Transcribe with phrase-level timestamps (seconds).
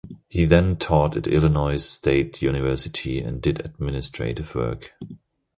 [0.27, 4.93] He then taught at Illinois State University and did administrative work.